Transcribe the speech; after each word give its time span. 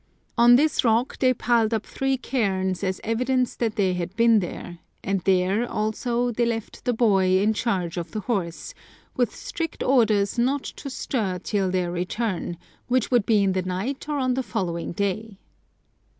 On 0.35 0.55
this 0.55 0.83
rock 0.83 1.19
they 1.19 1.31
piled 1.31 1.75
Up 1.75 1.85
three 1.85 2.17
cairns 2.17 2.83
as 2.83 2.99
evidence 3.03 3.55
that 3.57 3.75
they 3.75 3.93
had 3.93 4.15
been 4.15 4.39
there; 4.39 4.79
and 5.03 5.21
there, 5.25 5.69
also, 5.71 6.31
they 6.31 6.43
left 6.43 6.85
the 6.85 6.91
boy 6.93 7.37
in 7.39 7.53
charge 7.53 7.97
of 7.97 8.09
the 8.09 8.21
horse, 8.21 8.73
with 9.15 9.35
strict 9.35 9.83
orders 9.83 10.39
not 10.39 10.63
to 10.63 10.89
stir 10.89 11.37
till 11.37 11.69
their 11.69 11.91
return, 11.91 12.57
which 12.87 13.11
would 13.11 13.27
be 13.27 13.43
in 13.43 13.51
the 13.51 13.61
night 13.61 14.09
or 14.09 14.17
on 14.17 14.33
the 14.33 14.41
following 14.41 14.91
day. 14.91 15.37